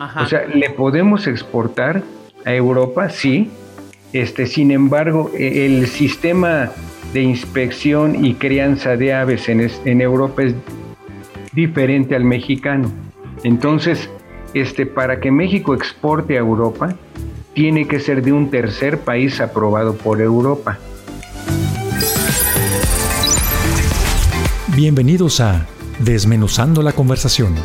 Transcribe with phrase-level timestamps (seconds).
[0.00, 2.02] O sea, le podemos exportar
[2.44, 3.50] a Europa, sí.
[4.12, 6.70] Este, sin embargo, e, el sistema
[7.12, 10.54] de inspección y crianza de aves en, en Europa es
[11.52, 12.90] diferente al mexicano.
[13.42, 14.08] Entonces,
[14.54, 16.94] este, para que México exporte a Europa,
[17.54, 20.78] tiene que ser de un tercer país aprobado por Europa.
[24.76, 25.66] Bienvenidos a
[25.98, 27.56] Desmenuzando la conversación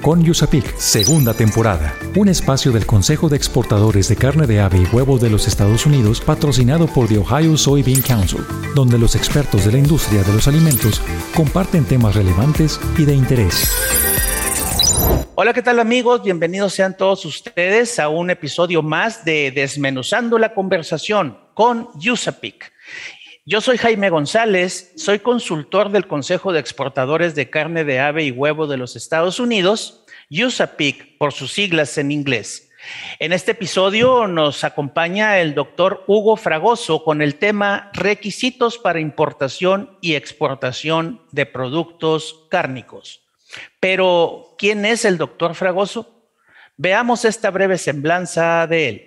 [0.00, 4.94] con Yusapic, segunda temporada, un espacio del Consejo de Exportadores de Carne de Ave y
[4.94, 8.40] Huevo de los Estados Unidos patrocinado por The Ohio Soybean Council,
[8.74, 11.02] donde los expertos de la industria de los alimentos
[11.34, 13.70] comparten temas relevantes y de interés.
[15.34, 16.22] Hola, ¿qué tal amigos?
[16.22, 22.72] Bienvenidos sean todos ustedes a un episodio más de Desmenuzando la conversación con Yusapic.
[23.50, 28.30] Yo soy Jaime González, soy consultor del Consejo de Exportadores de Carne de Ave y
[28.30, 32.70] Huevo de los Estados Unidos, USAPIC por sus siglas en inglés.
[33.18, 39.98] En este episodio nos acompaña el doctor Hugo Fragoso con el tema requisitos para importación
[40.00, 43.26] y exportación de productos cárnicos.
[43.80, 46.22] Pero, ¿quién es el doctor Fragoso?
[46.76, 49.06] Veamos esta breve semblanza de él.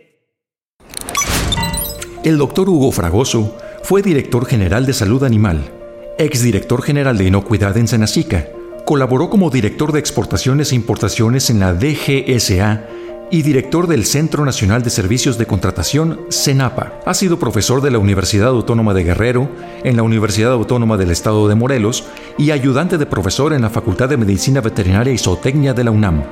[2.25, 5.69] El doctor Hugo Fragoso fue director general de Salud Animal,
[6.17, 8.47] exdirector general de Inocuidad en Senacica,
[8.85, 12.85] colaboró como director de exportaciones e importaciones en la DGSA
[13.29, 17.01] y director del Centro Nacional de Servicios de Contratación, CENAPA.
[17.05, 19.49] Ha sido profesor de la Universidad Autónoma de Guerrero,
[19.83, 22.05] en la Universidad Autónoma del Estado de Morelos
[22.37, 26.23] y ayudante de profesor en la Facultad de Medicina Veterinaria y Zootecnia de la UNAM.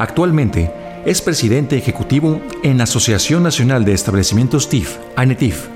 [0.00, 0.72] Actualmente
[1.04, 5.75] es presidente ejecutivo en la Asociación Nacional de Establecimientos TIF, ANETIF,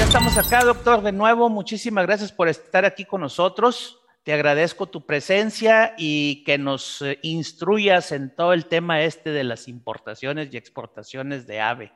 [0.00, 1.48] estamos acá, doctor, de nuevo.
[1.48, 4.00] Muchísimas gracias por estar aquí con nosotros.
[4.22, 9.44] Te agradezco tu presencia y que nos eh, instruyas en todo el tema este de
[9.44, 11.92] las importaciones y exportaciones de ave.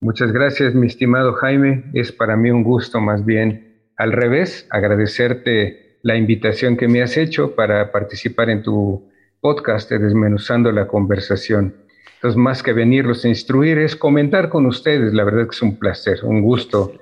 [0.00, 1.84] Muchas gracias, mi estimado Jaime.
[1.94, 7.16] Es para mí un gusto más bien al revés, agradecerte la invitación que me has
[7.16, 9.10] hecho para participar en tu
[9.40, 11.87] podcast de Desmenuzando la Conversación.
[12.18, 15.14] Entonces, más que venirlos a instruir, es comentar con ustedes.
[15.14, 16.92] La verdad que es un placer, un gusto.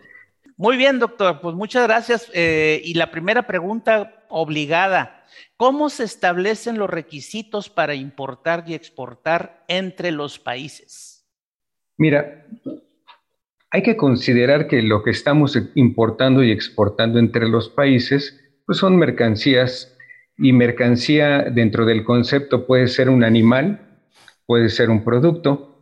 [0.56, 1.41] Muy bien, doctor.
[1.41, 2.31] Pues muchas gracias.
[2.34, 5.25] Eh, y la primera pregunta obligada.
[5.56, 11.26] ¿Cómo se establecen los requisitos para importar y exportar entre los países?
[11.97, 12.44] Mira,
[13.71, 18.97] hay que considerar que lo que estamos importando y exportando entre los países pues son
[18.97, 19.97] mercancías
[20.37, 23.86] y mercancía dentro del concepto puede ser un animal,
[24.47, 25.73] puede ser un producto.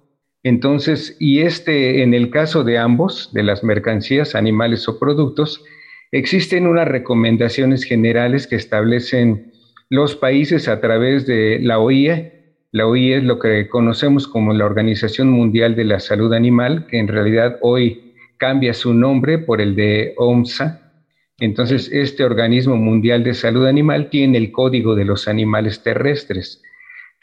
[0.42, 5.64] Entonces, y este, en el caso de ambos, de las mercancías, animales o productos,
[6.12, 9.52] existen unas recomendaciones generales que establecen
[9.88, 12.32] los países a través de la OIE.
[12.72, 16.98] La OIE es lo que conocemos como la Organización Mundial de la Salud Animal, que
[16.98, 20.92] en realidad hoy cambia su nombre por el de OMSA.
[21.38, 26.62] Entonces, este Organismo Mundial de Salud Animal tiene el Código de los Animales Terrestres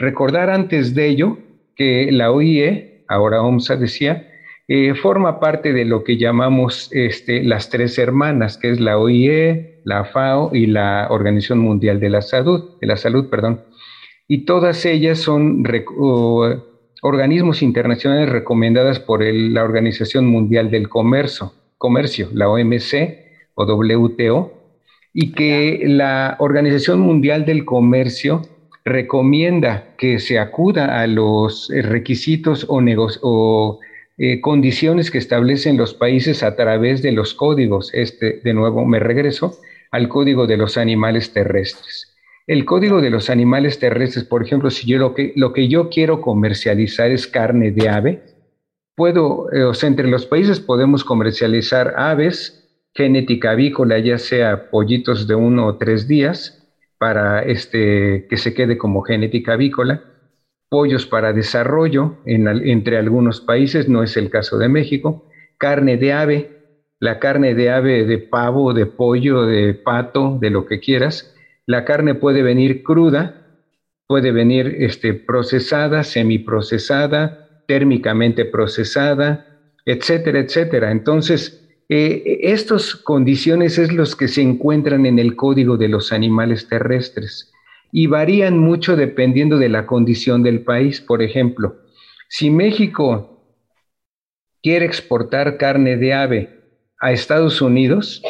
[0.02, 1.38] Recordar antes de ello
[1.76, 4.28] que la OIE, ahora OMSA decía,
[4.68, 9.80] eh, forma parte de lo que llamamos este, las tres hermanas, que es la OIE,
[9.84, 13.62] la FAO y la Organización Mundial de la Salud, de la Salud, perdón.
[14.28, 15.64] Y todas ellas son
[17.04, 23.20] organismos internacionales recomendadas por la Organización Mundial del Comercio, Comercio, la OMC
[23.54, 24.52] o WTO,
[25.14, 28.42] y que la Organización Mundial del Comercio
[28.84, 33.80] recomienda que se acuda a los eh, requisitos o,
[34.18, 37.94] eh, condiciones que establecen los países a través de los códigos.
[37.94, 39.60] Este, de nuevo, me regreso
[39.92, 42.12] al código de los animales terrestres.
[42.48, 45.90] El código de los animales terrestres, por ejemplo, si yo lo que, lo que yo
[45.90, 48.22] quiero comercializar es carne de ave,
[48.96, 55.28] puedo, eh, o sea, entre los países podemos comercializar aves, genética avícola, ya sea pollitos
[55.28, 56.61] de uno o tres días,
[57.02, 60.04] para este, que se quede como genética avícola,
[60.70, 65.26] pollos para desarrollo entre algunos países, no es el caso de México,
[65.58, 66.50] carne de ave,
[67.00, 71.34] la carne de ave de pavo, de pollo, de pato, de lo que quieras.
[71.66, 73.48] La carne puede venir cruda,
[74.06, 79.48] puede venir este, procesada, semiprocesada, térmicamente procesada,
[79.86, 80.92] etcétera, etcétera.
[80.92, 81.61] Entonces,
[81.94, 87.52] eh, estas condiciones es los que se encuentran en el código de los animales terrestres
[87.92, 91.02] y varían mucho dependiendo de la condición del país.
[91.02, 91.82] Por ejemplo,
[92.30, 93.44] si México
[94.64, 96.62] quiere exportar carne de ave
[96.98, 98.24] a Estados Unidos,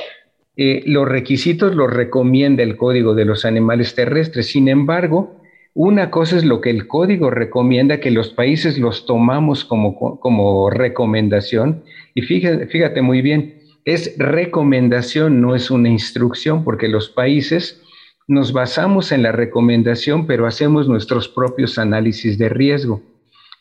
[0.58, 4.48] eh, los requisitos los recomienda el Código de los Animales Terrestres.
[4.48, 5.40] Sin embargo,
[5.74, 10.70] una cosa es lo que el código recomienda, que los países los tomamos como, como
[10.70, 11.84] recomendación,
[12.14, 17.82] y fíjate, muy bien, es recomendación, no es una instrucción, porque los países
[18.28, 23.02] nos basamos en la recomendación, pero hacemos nuestros propios análisis de riesgo.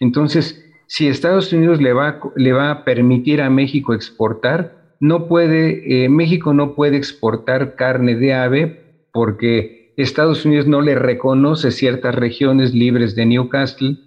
[0.01, 6.05] Entonces, si Estados Unidos le va, le va a permitir a México exportar, no puede,
[6.05, 12.15] eh, México no puede exportar carne de ave porque Estados Unidos no le reconoce ciertas
[12.15, 13.99] regiones libres de Newcastle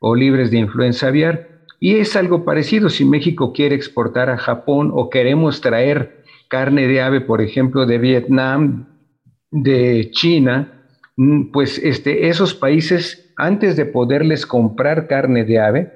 [0.00, 1.64] o libres de influenza aviar.
[1.80, 7.02] Y es algo parecido si México quiere exportar a Japón o queremos traer carne de
[7.02, 8.88] ave, por ejemplo, de Vietnam,
[9.50, 10.84] de China,
[11.16, 15.92] mm, pues este, esos países, antes de poderles comprar carne de ave,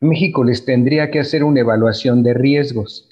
[0.00, 3.09] México les tendría que hacer una evaluación de riesgos.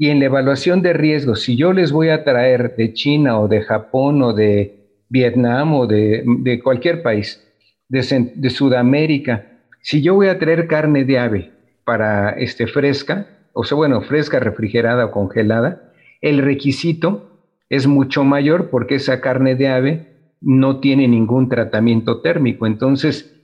[0.00, 3.48] Y en la evaluación de riesgos, si yo les voy a traer de China o
[3.48, 7.46] de Japón o de Vietnam o de, cualquier país,
[7.86, 11.50] de, Sudamérica, si yo voy a traer carne de ave
[11.84, 15.92] para este, fresca, o sea, bueno, fresca, refrigerada o congelada,
[16.22, 20.06] el requisito es mucho mayor porque esa carne de ave
[20.40, 22.66] no tiene ningún tratamiento térmico.
[22.66, 23.36] Entonces,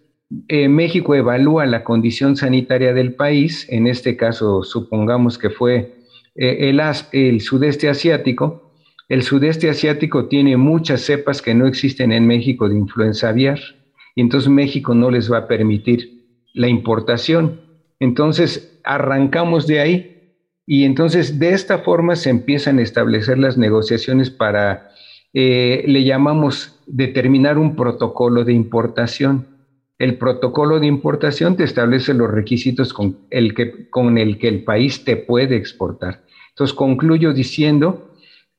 [0.49, 5.95] eh, México evalúa la condición sanitaria del país, en este caso supongamos que fue
[6.38, 6.73] eh,
[7.12, 8.73] el, sudeste asiático,
[9.09, 13.61] el sudeste asiático tiene muchas cepas que no existen en México de influenza aviar,
[14.15, 16.17] y entonces México no les va a permitir
[16.55, 17.61] la importación.
[18.00, 20.17] Entonces arrancamos de ahí
[20.67, 24.91] y entonces de esta forma se empiezan a establecer las negociaciones para,
[25.33, 29.47] eh, le llamamos determinar un protocolo de importación.
[29.99, 34.65] El protocolo de importación te establece los requisitos con el que, con el, que el
[34.65, 36.25] país te puede exportar.
[36.56, 38.14] Entonces concluyo diciendo,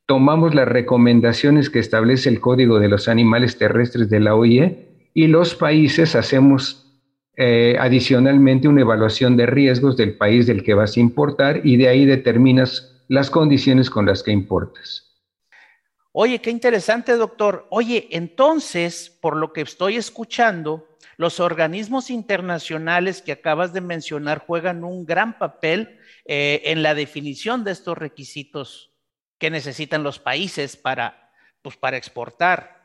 [0.06, 5.26] tomamos las recomendaciones que establece el Código de los Animales Terrestres de la OIE y
[5.26, 7.02] los países hacemos
[7.38, 11.88] eh, adicionalmente una evaluación de riesgos del país del que vas a importar y de
[11.88, 15.18] ahí determinas las condiciones con las que importas.
[16.12, 17.66] Oye, qué interesante, doctor.
[17.72, 24.84] Oye, entonces, por lo que estoy escuchando, los organismos internacionales que acabas de mencionar juegan
[24.84, 25.97] un gran papel
[26.28, 28.92] eh, en la definición de estos requisitos
[29.40, 31.32] que necesitan los países para,
[31.62, 32.78] pues, para exportar.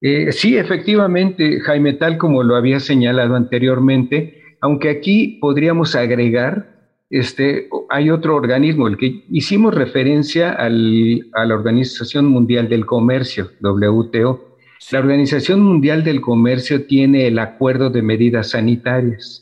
[0.00, 6.72] Eh, sí, efectivamente, Jaime, tal como lo había señalado anteriormente, aunque aquí podríamos agregar,
[7.10, 13.50] este, hay otro organismo, el que hicimos referencia al, a la Organización Mundial del Comercio,
[13.60, 14.56] WTO.
[14.90, 19.41] La Organización Mundial del Comercio tiene el acuerdo de medidas sanitarias.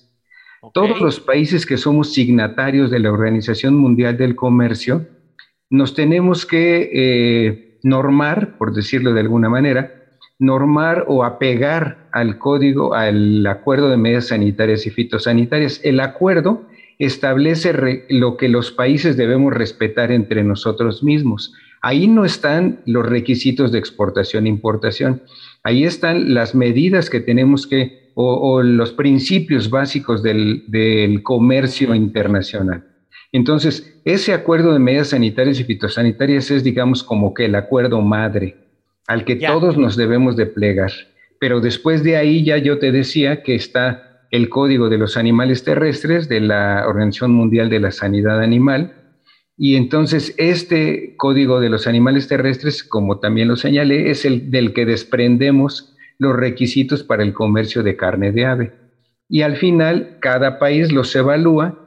[0.73, 5.07] Todos los países que somos signatarios de la Organización Mundial del Comercio
[5.69, 9.95] nos tenemos que eh, normar, por decirlo de alguna manera,
[10.39, 15.81] normar o apegar al código, al acuerdo de medidas sanitarias y fitosanitarias.
[15.85, 16.67] El acuerdo
[16.99, 21.55] establece lo que los países debemos respetar entre nosotros mismos.
[21.83, 25.23] Ahí no están los requisitos de exportación e importación.
[25.63, 32.85] Ahí están las medidas que tenemos que o, los principios básicos del, comercio internacional.
[33.33, 38.57] Entonces, ese acuerdo de medidas sanitarias y fitosanitarias es, digamos, como que el acuerdo madre
[39.07, 40.93] al que todos nos debemos de plegar.
[41.39, 45.65] Pero después de ahí ya yo te decía que está el Código de los Animales
[45.65, 48.95] Terrestres de la Organización Mundial de la Sanidad Animal.
[49.57, 54.73] Y entonces este Código de los Animales Terrestres, como también lo señalé, es el del
[54.73, 58.73] que desprendemos los requisitos para el comercio de carne de ave.
[59.27, 61.79] Y al final, cada país los evalúa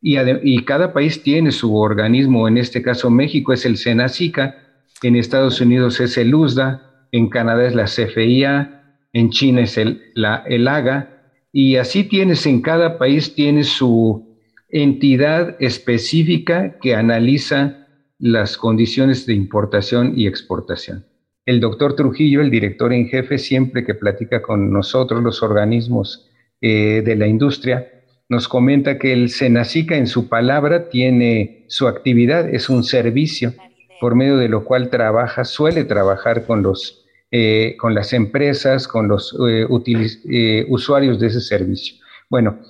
[0.00, 2.48] y, cada país tiene su organismo.
[2.48, 4.56] En este caso, México es el Senacica,
[5.02, 10.00] en Estados Unidos es el USDA, en Canadá es la CFIA, en China es el,
[10.14, 11.10] la, el AGA,
[11.52, 14.38] y así tienes en cada país, tiene su
[14.70, 21.04] entidad específica que analiza las condiciones de importación y exportación.
[21.44, 26.30] El doctor Trujillo, el director en jefe, siempre que platica con nosotros, los organismos
[26.60, 32.48] eh, de la industria, nos comenta que el Senacica en su palabra tiene su actividad,
[32.48, 33.54] es un servicio
[34.00, 39.08] por medio de lo cual trabaja, suele trabajar con, los, eh, con las empresas, con
[39.08, 41.96] los eh, usuarios de ese servicio.
[42.30, 42.60] Bueno,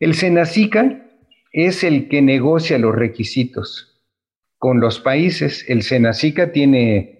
[0.00, 1.06] el Senacica
[1.52, 4.02] es el que negocia los requisitos
[4.58, 5.64] con los países.
[5.68, 7.17] El Senacica tiene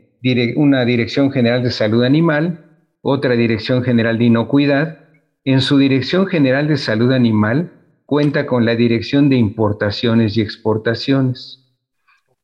[0.56, 2.64] una Dirección General de Salud Animal,
[3.02, 4.98] otra Dirección General de Inocuidad.
[5.44, 7.72] En su Dirección General de Salud Animal
[8.04, 11.64] cuenta con la Dirección de Importaciones y Exportaciones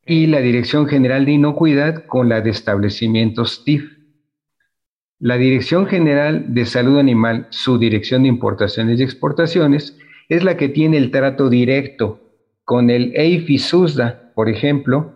[0.05, 3.91] y la Dirección General de Inocuidad con la de Establecimientos TIF.
[5.19, 9.97] La Dirección General de Salud Animal, su Dirección de Importaciones y Exportaciones,
[10.29, 12.21] es la que tiene el trato directo
[12.63, 15.14] con el EIFI-SUSDA, por ejemplo,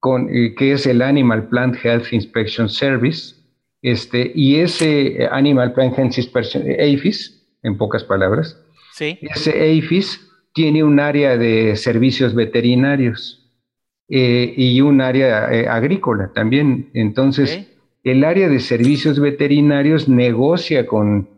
[0.00, 3.34] con, eh, que es el Animal Plant Health Inspection Service,
[3.82, 8.60] este, y ese Animal Plant Health Inspection, EIFIS, en pocas palabras,
[8.92, 9.18] ¿Sí?
[9.22, 13.38] ese EIFIS tiene un área de servicios veterinarios
[14.08, 16.90] eh, y un área eh, agrícola también.
[16.94, 17.68] Entonces,
[18.02, 21.28] el área de servicios veterinarios negocia con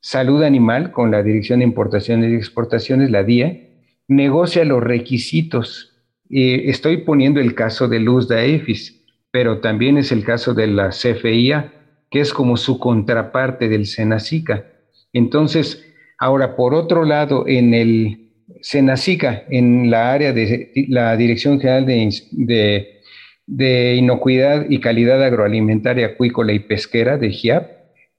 [0.00, 3.68] salud animal, con la Dirección de Importaciones y Exportaciones, la DIA,
[4.06, 5.89] negocia los requisitos.
[6.30, 10.90] Estoy poniendo el caso de Luz de EIFIS, pero también es el caso de la
[10.90, 11.72] CFIA,
[12.10, 14.66] que es como su contraparte del Senacica.
[15.12, 15.84] Entonces,
[16.18, 23.00] ahora, por otro lado, en el Senacica, en la área de la Dirección General de,
[23.46, 27.70] de, Inocuidad y Calidad Agroalimentaria, Acuícola y Pesquera de GIAP,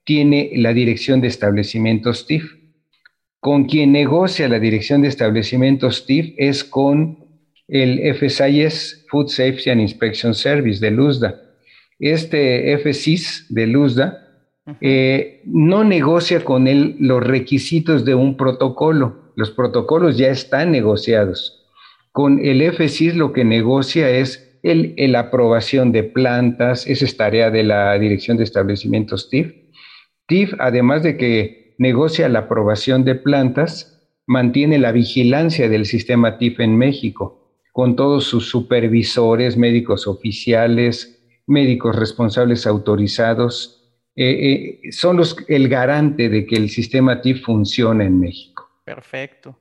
[0.04, 2.56] tiene la Dirección de Establecimientos TIF.
[3.40, 7.21] Con quien negocia la Dirección de Establecimientos TIF es con
[7.68, 11.40] el FSIS, Food Safety and Inspection Service de LUSDA.
[11.98, 14.18] Este FSIS de LUSDA
[14.80, 19.32] eh, no negocia con él los requisitos de un protocolo.
[19.36, 21.68] Los protocolos ya están negociados.
[22.12, 27.50] Con el FSIS lo que negocia es el, la aprobación de plantas, esa es tarea
[27.50, 29.52] de la Dirección de Establecimientos TIF.
[30.26, 36.60] TIF, además de que negocia la aprobación de plantas, mantiene la vigilancia del sistema TIF
[36.60, 37.41] en México,
[37.72, 43.82] con todos sus supervisores, médicos oficiales, médicos responsables autorizados,
[44.14, 48.68] eh, eh, son los, el garante de que el sistema TIF funcione en México.
[48.84, 49.58] Perfecto.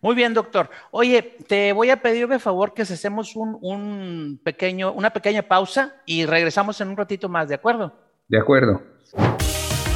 [0.00, 0.70] Muy bien, doctor.
[0.92, 5.96] Oye, te voy a pedir de favor que hacemos un, un, pequeño, una pequeña pausa
[6.06, 7.92] y regresamos en un ratito más, ¿de acuerdo?
[8.28, 8.82] De acuerdo.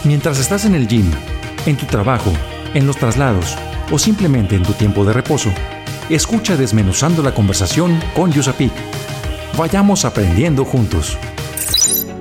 [0.04, 1.08] Mientras estás en el gym,
[1.66, 2.32] en tu trabajo,
[2.74, 3.56] en los traslados
[3.92, 5.50] o simplemente en tu tiempo de reposo,
[6.08, 8.72] escucha desmenuzando la conversación con Yusapik.
[9.56, 11.18] Vayamos aprendiendo juntos.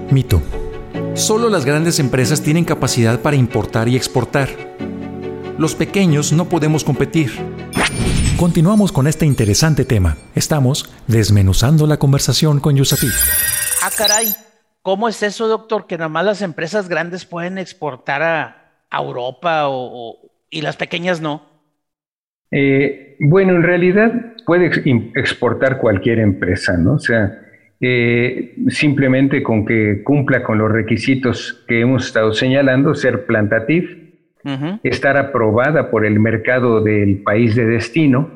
[0.10, 0.42] Mito.
[1.14, 4.50] Solo las grandes empresas tienen capacidad para importar y exportar.
[5.58, 7.32] Los pequeños no podemos competir.
[8.38, 10.18] Continuamos con este interesante tema.
[10.34, 13.14] Estamos desmenuzando la conversación con Yusapik.
[13.84, 14.34] Ah, caray.
[14.82, 15.86] ¿Cómo es eso, doctor?
[15.86, 18.58] Que nomás las empresas grandes pueden exportar a,
[18.92, 19.70] Europa
[20.50, 21.51] y las pequeñas no.
[22.52, 24.70] Eh, bueno, en realidad puede
[25.16, 26.94] exportar cualquier empresa, ¿no?
[26.96, 27.40] O sea,
[27.80, 33.98] eh, simplemente con que cumpla con los requisitos que hemos estado señalando, ser plantatif,
[34.84, 38.30] estar aprobada por el mercado del país de destino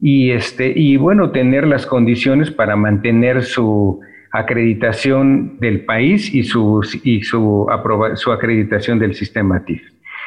[0.00, 6.80] y, este, y bueno, tener las condiciones para mantener su acreditación del país y, su,
[7.04, 7.66] y su,
[8.14, 9.82] su acreditación del sistema TIF.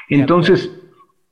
[0.10, 0.80] Entonces,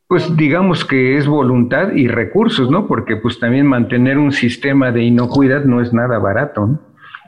[0.09, 2.87] pues digamos que es voluntad y recursos, ¿no?
[2.87, 6.79] Porque pues también mantener un sistema de inocuidad no es nada barato, ¿no?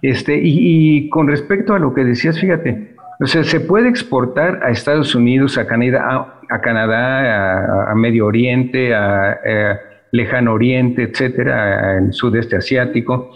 [0.02, 4.72] Este, y, con respecto a lo que decías, fíjate, o sea, se puede exportar a
[4.72, 9.80] Estados Unidos, a Canadá, a, Canadá, a, Medio Oriente, a,
[10.12, 13.32] Lejano Oriente, etcétera, el sudeste asiático.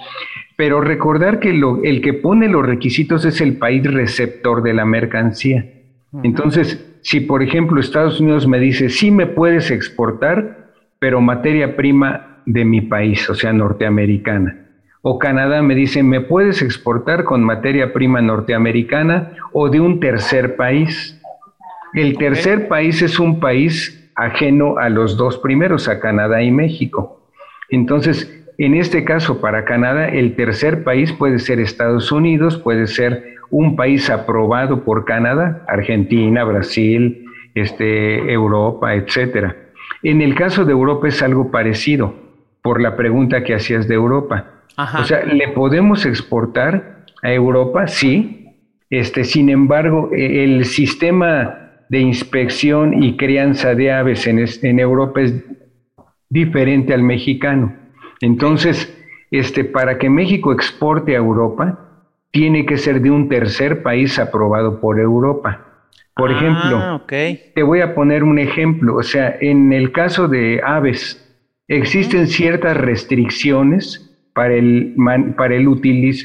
[0.58, 5.64] Pero recordar que el que pone los requisitos es el país receptor de la mercancía.
[6.24, 12.42] Entonces, si por ejemplo Estados Unidos me dice, sí me puedes exportar, pero materia prima
[12.46, 14.66] de mi país, o sea, norteamericana
[15.08, 20.56] o Canadá me dice, ¿me puedes exportar con materia prima norteamericana o de un tercer
[20.56, 21.22] país?
[21.94, 27.30] El tercer país es un país ajeno a los dos primeros, a Canadá y México.
[27.70, 33.35] Entonces, en este caso, para Canadá, el tercer país puede ser Estados Unidos, puede ser
[33.50, 39.56] un país aprobado por Canadá, Argentina, Brasil, este, Europa, etcétera.
[40.04, 42.14] En el caso de Europa es algo parecido,
[42.62, 44.52] por la pregunta que hacías de Europa.
[45.00, 48.42] O sea, le podemos exportar a Europa, sí.
[48.90, 51.60] Este, sin embargo, e, el sistema
[51.90, 55.34] de inspección y crianza de aves en, en Europa es
[56.30, 57.74] diferente al mexicano.
[58.22, 58.92] Entonces,
[59.32, 61.85] este, para que México exporte a Europa,
[62.36, 65.88] tiene que ser de un tercer país aprobado por Europa.
[66.13, 68.98] Por ah, ejemplo, te voy a poner un ejemplo.
[68.98, 71.34] O sea, en el caso de aves,
[71.70, 74.96] existen ciertas restricciones para el,
[75.38, 75.65] para el,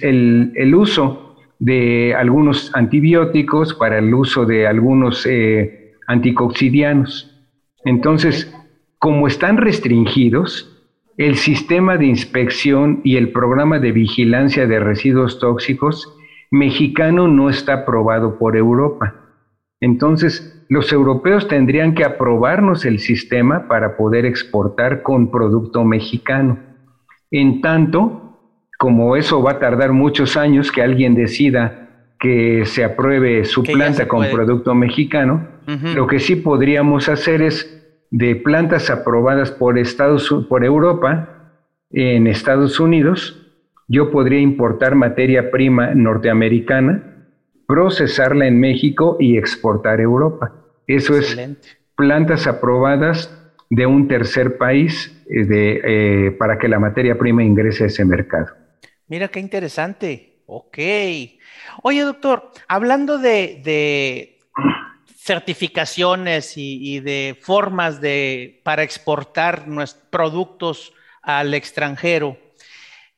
[0.03, 7.41] el, el uso de algunos antibióticos, para el uso de algunos eh, anticoxidianos.
[7.85, 8.53] Entonces,
[8.99, 10.70] como están restringidos,
[11.21, 16.17] el sistema de inspección y el programa de vigilancia de residuos tóxicos
[16.51, 19.17] mexicano no está aprobado por Europa.
[19.83, 26.59] Entonces, los europeos tendrían que aprobarnos el sistema para poder exportar con producto mexicano.
[27.31, 28.39] En tanto,
[28.79, 34.09] como eso va a tardar muchos años que alguien decida que se apruebe su planta
[34.09, 35.49] con producto mexicano,
[35.95, 37.80] lo que sí podríamos hacer es
[38.11, 41.53] de plantas aprobadas por Estados por Europa
[41.91, 43.41] en Estados Unidos,
[43.89, 47.27] yo podría importar materia prima norteamericana,
[47.67, 50.53] procesarla en México y exportar a Europa.
[50.87, 51.37] Eso es
[51.97, 53.37] plantas aprobadas
[53.69, 58.05] de un tercer país eh, de, eh, para que la materia prima ingrese a ese
[58.05, 58.49] mercado.
[59.07, 60.43] Mira qué interesante.
[60.47, 60.79] Ok.
[61.83, 64.39] Oye, doctor, hablando de,
[65.23, 72.39] certificaciones y, de formas de, para exportar nuestros productos al extranjero,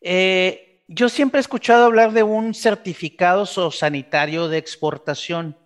[0.00, 5.56] eh, yo siempre he escuchado hablar de un certificado sanitario de exportación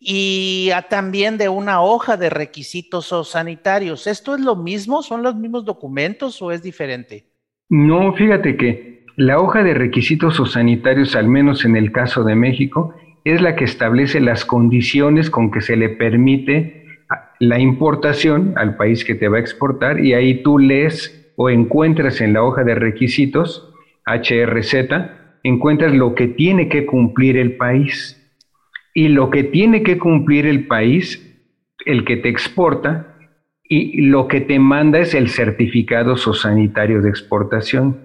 [0.00, 4.06] y también de una hoja de requisitos sanitarios.
[4.06, 5.02] ¿Esto es lo mismo?
[5.02, 7.26] ¿Son los mismos documentos o es diferente?
[7.68, 12.94] No, fíjate que la hoja de requisitos sanitarios, al menos en el caso de México,
[13.30, 16.84] es la que establece las condiciones con que se le permite
[17.40, 22.20] la importación al país que te va a exportar y ahí tú lees o encuentras
[22.20, 23.72] en la hoja de requisitos
[24.06, 24.74] HRZ,
[25.42, 28.14] encuentras lo que tiene que cumplir el país.
[28.94, 31.24] Y lo que tiene que cumplir el país,
[31.86, 33.14] el que te exporta,
[33.62, 37.98] y lo que te manda es el certificado sanitario de exportación.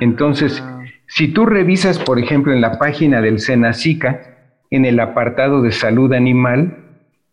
[0.00, 0.80] Entonces, ah.
[1.06, 4.31] si tú revisas, por ejemplo, en la página del Senacica,
[4.72, 6.78] en el apartado de salud animal,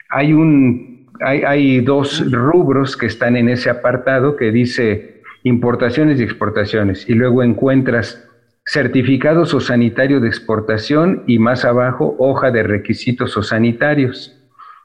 [0.09, 7.07] hay, un, hay, dos rubros que están en ese apartado que dice importaciones y exportaciones,
[7.09, 8.27] y luego encuentras
[8.65, 14.37] certificados o sanitario de exportación y más abajo hoja de requisitos o sanitarios.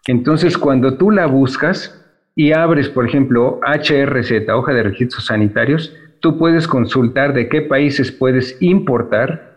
[0.07, 2.01] Entonces, cuando tú la buscas
[2.37, 8.13] y abres, por ejemplo, HRZ, hoja de requisitos sanitarios, tú puedes consultar de qué países
[8.13, 9.54] puedes importar,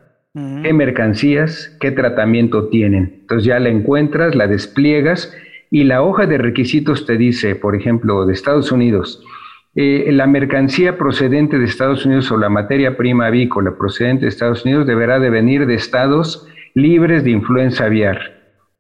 [0.63, 3.17] qué mercancías, qué tratamiento tienen.
[3.21, 5.34] Entonces ya la encuentras, la despliegas
[5.69, 9.23] y la hoja de requisitos te dice, por ejemplo, de Estados Unidos,
[9.76, 14.65] eh, la mercancía procedente de Estados Unidos o la materia prima avícola procedente de Estados
[14.65, 18.17] Unidos deberá de venir de estados libres de influenza aviar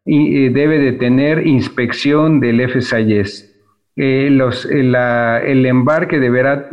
[0.05, 3.53] y eh, debe de tener inspección del FSIS
[3.95, 6.69] eh, el embarque deberá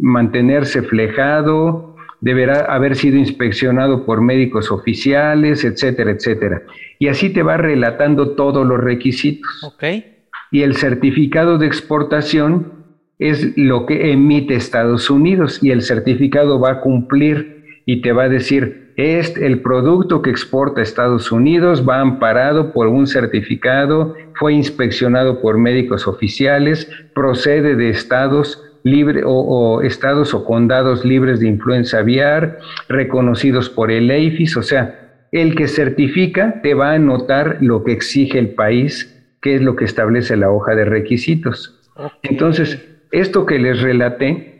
[0.00, 1.91] mantenerse flejado,
[2.22, 6.62] deberá haber sido inspeccionado por médicos oficiales, etcétera, etcétera.
[6.98, 9.50] Y así te va relatando todos los requisitos.
[9.74, 10.22] Okay.
[10.52, 12.84] Y el certificado de exportación
[13.18, 18.24] es lo que emite Estados Unidos y el certificado va a cumplir y te va
[18.24, 24.54] a decir, es el producto que exporta Estados Unidos, va amparado por un certificado, fue
[24.54, 31.98] inspeccionado por médicos oficiales, procede de estados libres o, estados o condados libres de influenza
[31.98, 37.84] aviar, reconocidos por el EIFIS, o sea, el que certifica te va a anotar lo
[37.84, 39.08] que exige el país,
[39.40, 41.80] que es lo que establece la hoja de requisitos.
[42.22, 44.52] Entonces, esto que les relaté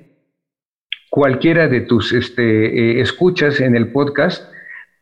[1.10, 4.50] cualquiera de tus este, eh, escuchas en el podcast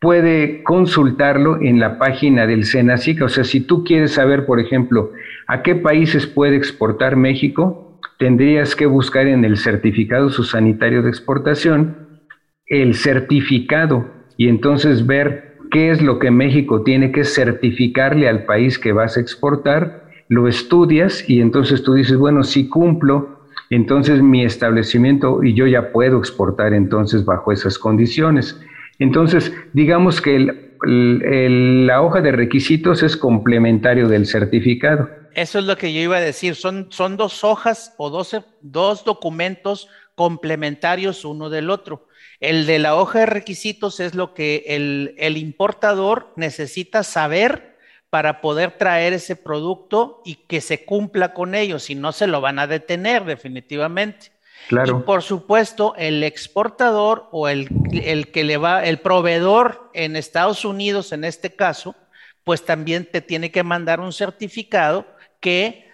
[0.01, 3.25] puede consultarlo en la página del SENACICA.
[3.25, 5.11] O sea, si tú quieres saber, por ejemplo,
[5.47, 7.90] a qué países puede exportar México,
[8.21, 12.21] tendrías que buscar en el certificado sanitario de exportación
[12.67, 14.05] el certificado
[14.37, 19.17] y entonces ver qué es lo que México tiene que certificarle al país que vas
[19.17, 23.39] a exportar, lo estudias y entonces tú dices, bueno, si cumplo
[23.71, 28.61] entonces mi establecimiento y yo ya puedo exportar entonces bajo esas condiciones.
[28.99, 35.09] Entonces, digamos que la hoja de requisitos es complementario del certificado.
[35.33, 39.03] Eso es lo que yo iba a decir, son, son dos hojas o dos, dos
[39.05, 42.07] documentos complementarios uno del otro.
[42.39, 47.77] El de la hoja de requisitos es lo que el, el importador necesita saber
[48.09, 52.41] para poder traer ese producto y que se cumpla con ello, si no se lo
[52.41, 54.33] van a detener definitivamente.
[54.67, 54.99] Claro.
[54.99, 60.65] Y por supuesto, el exportador o el, el que le va, el proveedor en Estados
[60.65, 61.95] Unidos, en este caso,
[62.43, 65.05] pues también te tiene que mandar un certificado
[65.41, 65.89] que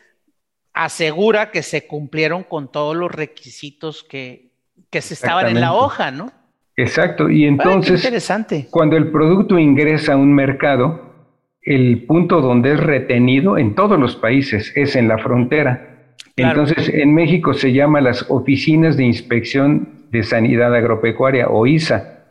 [0.74, 4.52] asegura que se cumplieron con todos los requisitos que,
[4.92, 6.32] que se estaban en la hoja, ¿no?
[6.76, 7.30] Exacto.
[7.30, 8.68] Y entonces, interesante.
[8.70, 11.08] cuando el producto ingresa a un mercado,
[11.64, 16.14] el punto donde es retenido en todos los países es en la frontera.
[16.36, 22.26] Entonces, en México se llama las Oficinas de Inspección de Sanidad Agropecuaria o ISA.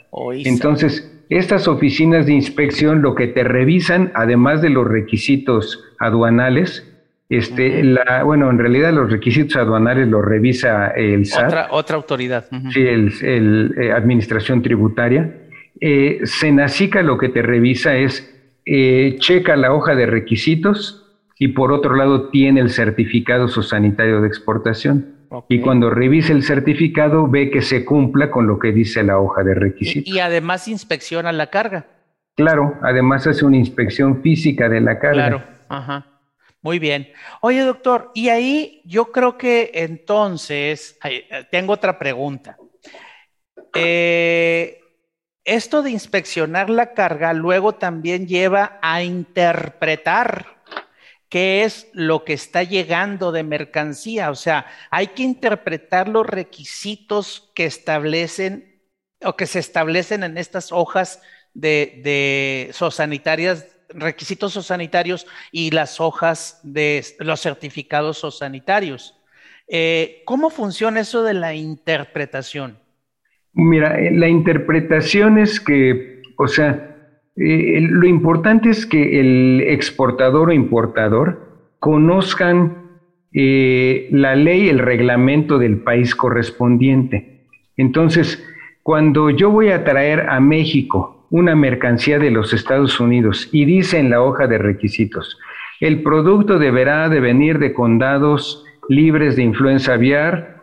[0.45, 6.96] Entonces, estas oficinas de inspección lo que te revisan, además de los requisitos aduanales,
[7.29, 11.47] este, la, bueno, en realidad los requisitos aduanales los revisa el SAT.
[11.47, 12.47] Otra, otra autoridad.
[12.73, 15.35] Sí, el, eh, Administración Tributaria.
[15.81, 18.33] Eh, Senacica lo que te revisa es,
[18.65, 21.05] eh, checa la hoja de requisitos
[21.39, 25.17] y por otro lado tiene el certificado sanitario de exportación.
[25.49, 29.43] Y cuando revisa el certificado ve que se cumpla con lo que dice la hoja
[29.43, 30.15] de requisitos.
[30.15, 31.87] Y, además inspecciona la carga.
[32.37, 35.29] Claro, además hace una inspección física de la carga.
[35.29, 36.07] Claro, ajá.
[36.67, 37.13] Muy bien.
[37.43, 40.99] Oye, doctor, y ahí yo creo que entonces,
[41.53, 42.59] tengo otra pregunta.
[43.73, 44.81] Eh,
[45.45, 50.57] esto de inspeccionar la carga luego también lleva a interpretar
[51.29, 54.33] qué es lo que está llegando de mercancía.
[54.33, 58.83] O sea, hay que interpretar los requisitos que establecen
[59.23, 61.23] o que se establecen en estas hojas
[61.55, 69.15] de, de sosanitarias, requisitos sosanitarios y las hojas de los certificados sosanitarios.
[69.69, 72.79] Eh, ¿Cómo funciona eso de la interpretación?
[73.53, 76.97] Mira, eh, la interpretación es que, o sea,
[77.37, 82.85] eh, lo importante es que el exportador o importador conozcan
[83.33, 87.45] la ley, el reglamento del país correspondiente.
[87.77, 88.43] Entonces,
[88.83, 93.99] cuando yo voy a traer a México una mercancía de los Estados Unidos y dice
[93.99, 95.39] en la hoja de requisitos,
[95.81, 100.57] el producto deberá de venir de condados libres de influenza aviar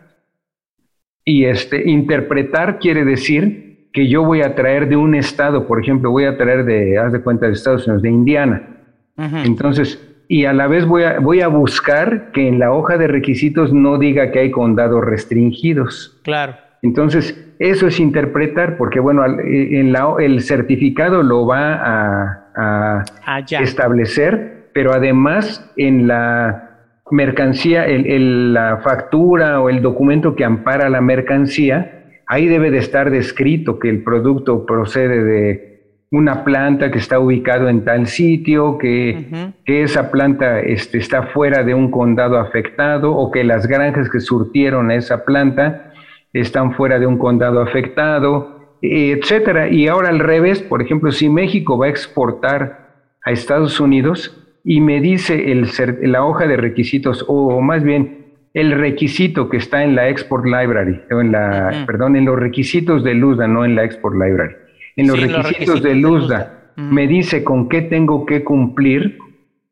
[1.24, 6.10] y este, interpretar quiere decir que yo voy a traer de un estado, por ejemplo,
[6.10, 8.68] voy a traer de, haz de cuenta, de Estados Unidos, de Indiana.
[9.16, 13.06] Entonces, y a la vez voy a, voy a buscar que en la hoja de
[13.06, 16.18] requisitos no diga que hay condados restringidos.
[16.24, 16.56] Claro.
[16.84, 23.04] Entonces, eso es interpretar, porque bueno, e, en la, el certificado lo va a, a
[23.26, 26.70] ah, establecer, pero además en la
[27.10, 33.10] mercancía, el, la factura o el documento que ampara la mercancía, ahí debe de estar
[33.10, 35.74] descrito que el producto procede de
[36.10, 41.72] una planta que está ubicado en tal sitio, que, esa planta este, está fuera de
[41.72, 45.93] un condado afectado o que las granjas que surtieron a esa planta
[46.34, 49.68] están fuera de un condado afectado, etcétera.
[49.68, 52.84] Y ahora al revés, por ejemplo, si México va a exportar
[53.24, 55.68] a Estados Unidos y me dice el,
[56.02, 61.00] la hoja de requisitos, o más bien el requisito que está en la Export Library,
[61.10, 64.54] o en la, perdón, en los requisitos de LUSDA, no en la Export Library.
[64.96, 69.18] En los, requisitos, de LUSDA, me dice con qué tengo que cumplir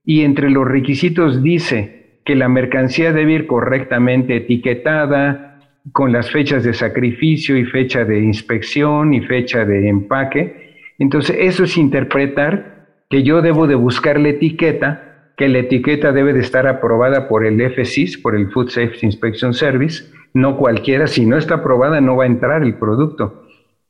[0.05, 5.52] y entre los requisitos dice que la mercancía debe ir correctamente etiquetada,
[5.90, 10.77] con las fechas de sacrificio y fecha de inspección y fecha de empaque.
[10.99, 16.33] Entonces, eso es interpretar que yo debo de buscar la etiqueta que la etiqueta debe
[16.33, 21.27] de estar aprobada por el FSIS, por el Food Safety Inspection Service, no cualquiera, si
[21.27, 23.45] no está aprobada no va a entrar el producto.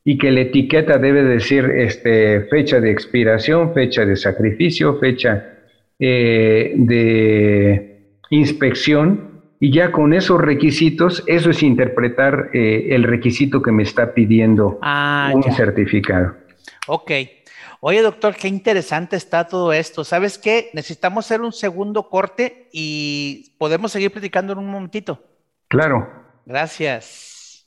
[0.05, 5.45] Y que la etiqueta debe decir este, fecha de expiración, fecha de sacrificio, fecha
[5.99, 9.32] eh, de inspección,
[9.63, 14.77] y ya con esos requisitos, eso es interpretar eh, el requisito que me está pidiendo
[14.81, 16.35] ah, un certificado.
[16.87, 17.11] Ok.
[17.79, 20.03] Oye, doctor, qué interesante está todo esto.
[20.03, 20.69] ¿Sabes qué?
[20.73, 25.23] Necesitamos hacer un segundo corte y podemos seguir platicando en un momentito.
[25.69, 26.09] Claro.
[26.45, 27.63] Gracias.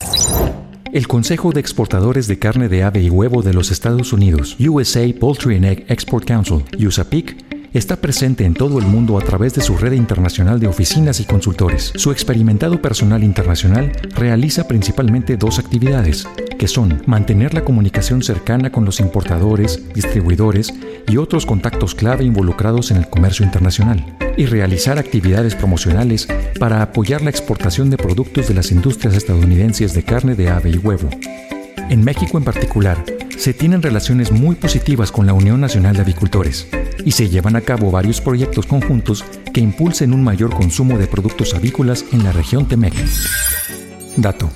[0.93, 5.01] El Consejo de Exportadores de Carne de Ave y Huevo de los Estados Unidos, USA
[5.19, 9.61] Poultry and Egg Export Council, USAPIC, Está presente en todo el mundo a través de
[9.61, 11.91] su red internacional de oficinas y consultores.
[11.95, 16.27] Su experimentado personal internacional realiza principalmente dos actividades,
[16.57, 20.73] que son mantener la comunicación cercana con los importadores, distribuidores
[21.07, 26.27] y otros contactos clave involucrados en el comercio internacional, y realizar actividades promocionales
[26.59, 30.77] para apoyar la exportación de productos de las industrias estadounidenses de carne de ave y
[30.77, 31.09] huevo.
[31.89, 33.03] En México en particular,
[33.37, 36.67] se tienen relaciones muy positivas con la Unión Nacional de Avicultores
[37.07, 41.53] y se llevan a cabo varios proyectos conjuntos que impulsen un mayor consumo de productos
[41.53, 42.93] avícolas en la región Temec.
[44.17, 44.49] Dato.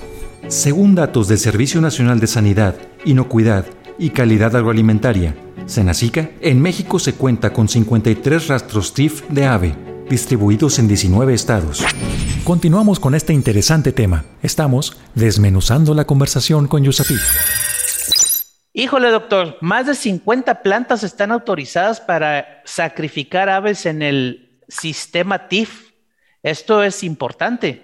[0.48, 3.64] Según datos del Servicio Nacional de Sanidad, Inocuidad
[3.98, 5.34] y Calidad Agroalimentaria,
[5.64, 9.74] Senacica, en México se cuenta con 53 rastros TIF de ave,
[10.10, 11.82] distribuidos en 19 estados.
[12.44, 14.26] Continuamos con este interesante tema.
[14.42, 17.14] Estamos desmenuzando la conversación con Yusapi.
[18.74, 25.92] Híjole, doctor, más de 50 plantas están autorizadas para sacrificar aves en el sistema TIF.
[26.42, 27.82] Esto es importante.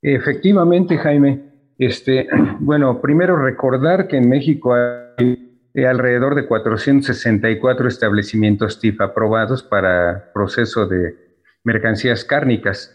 [0.00, 1.54] Efectivamente, Jaime.
[1.76, 2.28] Este,
[2.60, 10.30] bueno, primero recordar que en México hay eh, alrededor de 464 establecimientos TIF aprobados para
[10.32, 11.16] proceso de
[11.64, 12.94] mercancías cárnicas.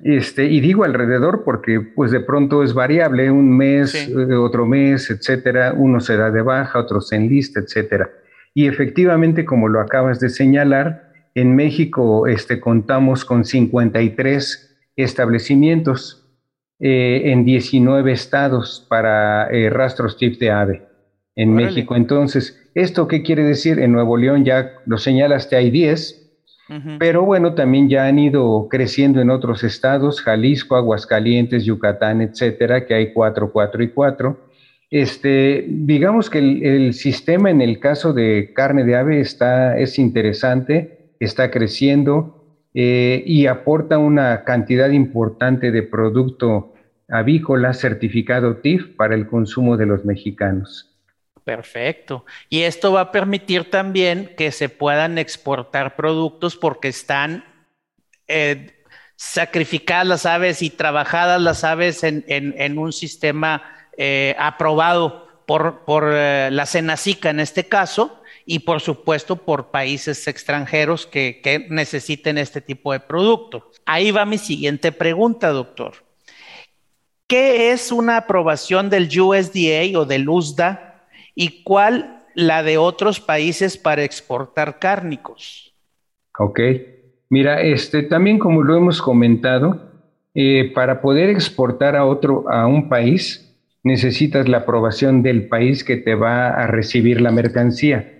[0.00, 5.10] Este, y digo alrededor porque pues de pronto es variable, un mes, eh, otro mes,
[5.10, 8.10] etcétera, uno se da de baja, otro se enlista, etcétera.
[8.54, 16.24] Y efectivamente, como lo acabas de señalar, en México este, contamos con 53 establecimientos
[16.78, 20.82] eh, en 19 estados para eh, rastros TIP de ave
[21.36, 21.96] en México.
[21.96, 23.80] Entonces, ¿esto qué quiere decir?
[23.80, 26.23] En Nuevo León ya lo señalaste, hay 10,
[26.98, 32.94] pero bueno, también ya han ido creciendo en otros estados, Jalisco, Aguascalientes, Yucatán, etcétera, que
[32.94, 34.48] hay cuatro, cuatro y cuatro.
[34.90, 41.14] Este, digamos que el, sistema en el caso de carne de ave está, es interesante,
[41.20, 46.72] está creciendo eh, y aporta una cantidad importante de producto
[47.08, 50.93] avícola certificado TIF para el consumo de los mexicanos.
[51.44, 52.24] Perfecto.
[52.48, 57.44] Y esto va a permitir también que se puedan exportar productos porque están
[58.28, 58.82] eh,
[59.16, 63.62] sacrificadas las aves y trabajadas las aves en, un sistema
[63.98, 65.82] eh, aprobado por,
[66.14, 72.38] eh, la Senacica en este caso y por supuesto por países extranjeros que, que necesiten
[72.38, 73.70] este tipo de producto.
[73.84, 76.04] Ahí va mi siguiente pregunta, doctor.
[77.26, 80.93] ¿Qué es una aprobación del USDA o del USDA
[81.34, 85.74] y cuál la de otros países para exportar cárnicos.
[86.38, 86.60] Ok.
[87.30, 89.92] Mira, este, también como lo hemos comentado,
[90.34, 95.96] eh, para poder exportar a otro, a un país, necesitas la aprobación del país que
[95.96, 98.10] te va a recibir la mercancía.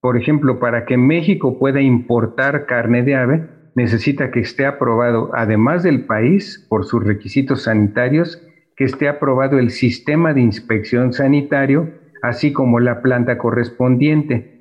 [0.00, 5.82] Por ejemplo, para que México pueda importar carne de ave, necesita que esté aprobado, además
[5.82, 8.40] del país, por sus requisitos sanitarios,
[8.76, 11.90] que esté aprobado el sistema de inspección sanitario
[12.22, 14.58] así como la planta correspondiente.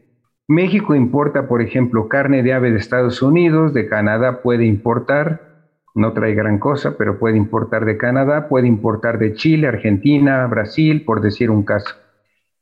[0.48, 5.48] México importa, por ejemplo, carne de ave de Estados Unidos, de Canadá puede importar,
[5.94, 11.04] no trae gran cosa, pero puede importar de Canadá, puede importar de Chile, Argentina, Brasil,
[11.04, 11.96] por decir un caso.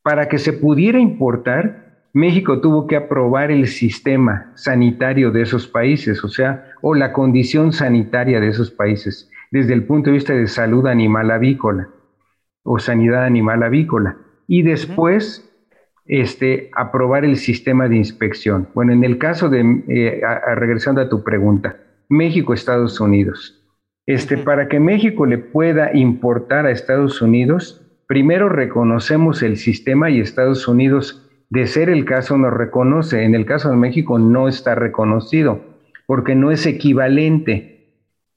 [0.01, 6.23] Para que se pudiera importar, México tuvo que aprobar el sistema sanitario de esos países,
[6.23, 10.47] o sea, o la condición sanitaria de esos países, desde el punto de vista de
[10.47, 11.89] salud animal avícola
[12.63, 15.49] o sanidad animal avícola y después
[16.05, 18.67] este, aprobar el sistema de inspección.
[18.73, 20.21] Bueno, en el caso de, eh,
[20.55, 21.77] regresando a tu pregunta,
[22.10, 23.62] México, Estados Unidos.
[24.05, 30.19] Este, Para que México le pueda importar a Estados Unidos, primero reconocemos el sistema y
[30.19, 33.23] Estados Unidos, de ser el caso, nos reconoce.
[33.23, 35.62] En el caso de México no está reconocido
[36.05, 37.71] porque no es equivalente.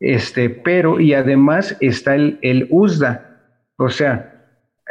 [0.01, 3.43] Este, pero, y además está el, el USDA,
[3.77, 4.38] o sea,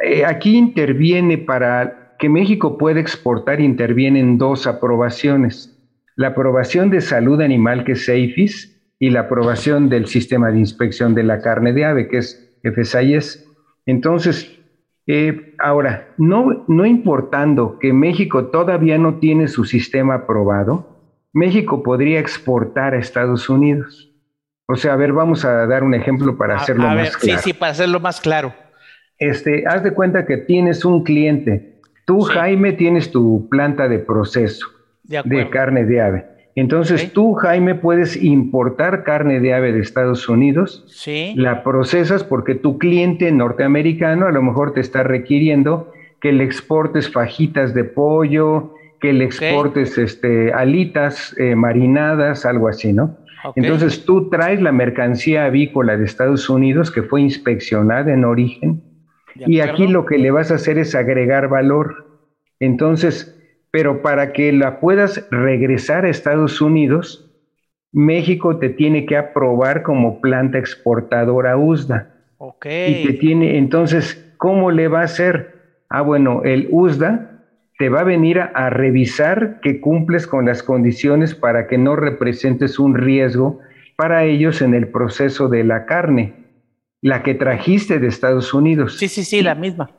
[0.03, 5.77] eh, aquí interviene para que México pueda exportar, intervienen dos aprobaciones.
[6.15, 11.23] La aprobación de salud animal, que es y la aprobación del sistema de inspección de
[11.23, 13.45] la carne de ave, que es FSIS.
[13.86, 14.60] Entonces,
[15.05, 20.97] eh, ahora, no, no importando que México todavía no tiene su sistema aprobado,
[21.33, 24.12] México podría exportar a Estados Unidos.
[24.65, 27.39] O sea, a ver, vamos a dar un ejemplo para hacerlo más claro.
[27.39, 28.53] Sí, sí, para hacerlo más claro
[29.19, 31.80] este, haz de cuenta que tienes un cliente.
[32.06, 34.67] Tú, Jaime, tienes tu planta de proceso
[35.03, 36.25] de, carne de ave.
[36.56, 40.84] Entonces tú, Jaime, puedes importar carne de ave de Estados Unidos.
[40.88, 41.34] Sí.
[41.36, 47.12] La procesas porque tu cliente norteamericano a lo mejor te está requiriendo que le exportes
[47.12, 53.17] fajitas de pollo, que le exportes este, alitas eh, marinadas, algo así, ¿no?
[53.56, 58.82] Entonces tú traes la mercancía avícola de Estados Unidos que fue inspeccionada en origen
[59.45, 62.08] y aquí lo que le vas a hacer es agregar valor.
[62.60, 63.38] Entonces,
[63.71, 67.32] pero para que la puedas regresar a Estados Unidos,
[67.91, 72.13] México te tiene que aprobar como planta exportadora USDA.
[72.38, 72.65] Ok.
[72.65, 75.56] Y te tiene, entonces, ¿cómo le va a hacer?
[75.89, 77.43] Ah, bueno, el USDA
[77.78, 81.95] te va a venir a, a, revisar que cumples con las condiciones para que no
[81.95, 83.60] representes un riesgo
[83.95, 86.46] para ellos en el proceso de la carne
[87.01, 88.97] la que trajiste de Estados Unidos.
[88.97, 89.91] Sí, sí, sí, la misma.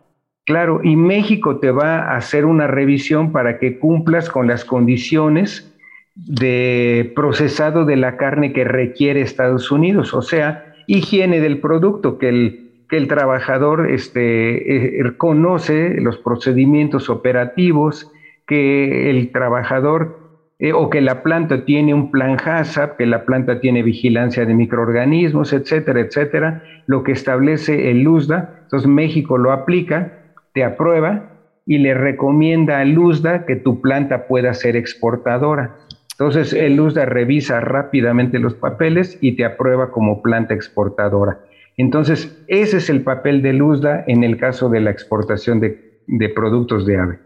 [0.45, 5.75] Claro, y México te va a hacer una revisión para que cumplas con las condiciones
[6.15, 12.31] de procesado de la carne que requiere Estados Unidos, o sea, higiene del producto, que
[12.31, 18.11] el, que el trabajador este, eh, conoce los procedimientos operativos,
[18.47, 20.28] que el trabajador
[20.59, 24.55] eh, o que la planta tiene un plan HACCP, que la planta tiene vigilancia de
[24.55, 28.61] microorganismos, etcétera, etcétera, lo que establece el USDA.
[28.65, 31.31] Entonces México lo aplica, te aprueba
[31.69, 35.77] y le recomienda a Luzda que tu planta pueda ser exportadora.
[36.13, 41.41] Entonces, el Luzda revisa rápidamente los papeles y te aprueba como planta exportadora.
[41.77, 46.87] Entonces, ese es el papel de Luzda en el caso de la exportación de, productos
[46.87, 47.19] de ave.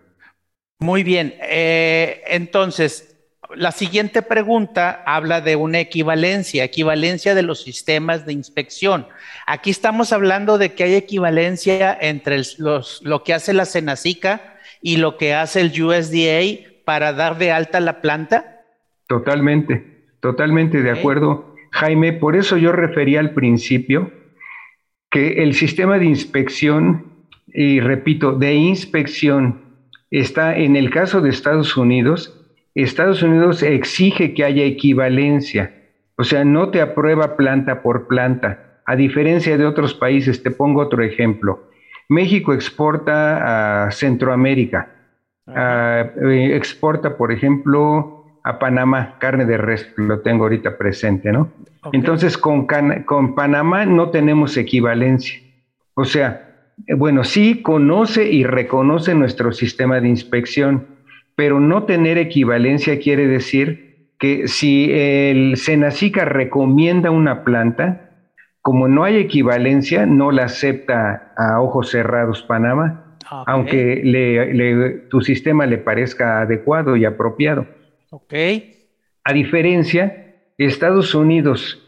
[0.81, 1.35] Muy bien.
[1.49, 3.12] Eh, entonces,
[3.57, 9.07] la siguiente pregunta habla de una equivalencia, equivalencia de los sistemas de inspección.
[9.47, 15.17] Aquí estamos hablando de que hay equivalencia entre lo que hace la Senacica y lo
[15.17, 18.63] que hace el USDA para dar de alta la planta.
[19.07, 22.13] Totalmente, totalmente de acuerdo, Jaime.
[22.13, 24.13] Por eso yo refería al principio
[25.11, 29.63] que el sistema de inspección, y repito, de inspección,
[30.11, 32.42] está en el caso de Estados Unidos,
[32.75, 35.75] Estados Unidos exige que haya equivalencia,
[36.17, 40.43] o sea, no te aprueba planta por planta, a diferencia de otros países.
[40.43, 41.71] Te pongo otro ejemplo.
[42.09, 44.91] México exporta a Centroamérica,
[45.47, 51.51] eh, exporta, por ejemplo, a Panamá, carne de res, lo tengo ahorita presente, ¿no?
[51.93, 52.67] Entonces, con,
[53.07, 55.41] con Panamá no tenemos equivalencia.
[55.95, 60.87] O sea, eh, bueno, sí conoce y reconoce nuestro sistema de inspección,
[61.35, 68.11] pero no tener equivalencia quiere decir que si el Senacica recomienda una planta,
[68.61, 73.17] como no hay equivalencia, no la acepta a ojos cerrados Panamá,
[73.47, 77.67] aunque tu sistema le parezca adecuado y apropiado.
[78.11, 78.35] Ok.
[79.25, 81.83] A diferencia, Estados Unidos,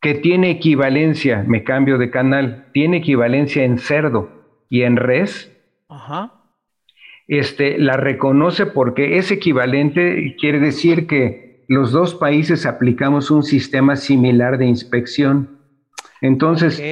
[0.00, 4.30] que tiene equivalencia, me cambio de canal, tiene equivalencia en cerdo
[4.70, 5.52] y en res,
[5.88, 6.35] Ajá
[7.28, 13.96] este, la reconoce porque es equivalente, quiere decir que los dos países aplicamos un sistema
[13.96, 15.58] similar de inspección.
[16.20, 16.82] Entonces,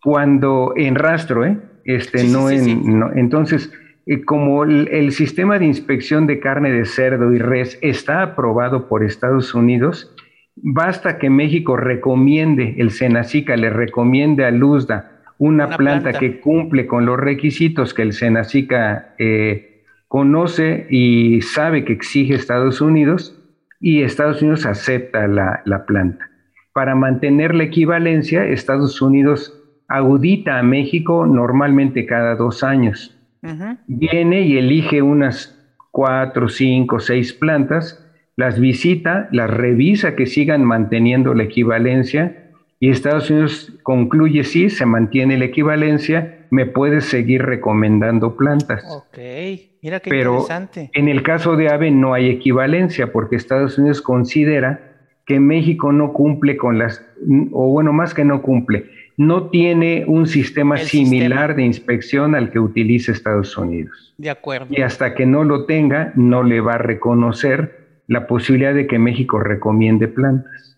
[0.00, 1.58] cuando en rastro, ¿eh?
[1.84, 3.72] este, no en, entonces,
[4.06, 9.02] eh, como el, sistema de inspección de carne de cerdo y res está aprobado por
[9.02, 10.14] Estados Unidos,
[10.54, 17.04] basta que México recomiende, el Senacica le recomiende a Luzda una, planta, que cumple con
[17.04, 23.38] los requisitos que el Senacica eh, conoce y sabe que exige Estados Unidos
[23.80, 26.30] y Estados Unidos acepta la, planta.
[26.72, 29.52] Para mantener la equivalencia, Estados Unidos
[29.88, 33.12] audita a México normalmente cada dos años.
[33.86, 35.56] Viene y elige unas
[35.92, 42.45] cuatro, cinco, seis plantas, las visita, las revisa que sigan manteniendo la equivalencia
[42.78, 48.84] y Estados Unidos concluye, sí, se mantiene la equivalencia, me puedes seguir recomendando plantas.
[48.90, 49.18] Ok,
[49.82, 50.90] mira qué Pero interesante.
[50.92, 56.12] En el caso de ave no hay equivalencia porque Estados Unidos considera que México no
[56.12, 57.04] cumple con las,
[57.50, 58.86] o bueno, más que no cumple,
[59.16, 64.14] no tiene un sistema similar de inspección al que utiliza Estados Unidos.
[64.18, 64.68] De acuerdo.
[64.70, 68.98] Y hasta que no lo tenga, no le va a reconocer la posibilidad de que
[68.98, 70.75] México recomiende plantas.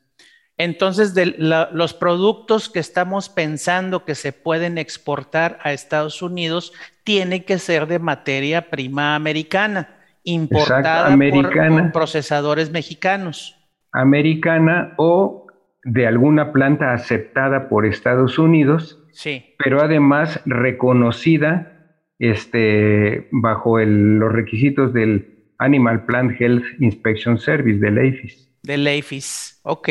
[0.59, 6.73] Entonces, de los productos que estamos pensando que se pueden exportar a Estados Unidos
[7.05, 9.89] tienen que ser de materia prima americana,
[10.25, 13.57] importada Por, procesadores mexicanos.
[13.93, 15.47] Americana o
[15.85, 19.55] de alguna planta aceptada por Estados Unidos, sí.
[19.59, 28.49] pero además reconocida este, bajo los requisitos del Animal Plant Health Inspection Service, del APHIS.
[28.69, 29.89] Del APHIS, ok.